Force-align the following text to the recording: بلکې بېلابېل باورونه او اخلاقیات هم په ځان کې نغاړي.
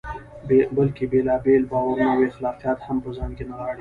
بلکې 0.75 1.03
بېلابېل 1.11 1.63
باورونه 1.71 2.07
او 2.13 2.19
اخلاقیات 2.29 2.79
هم 2.87 2.97
په 3.03 3.09
ځان 3.17 3.31
کې 3.37 3.43
نغاړي. 3.49 3.69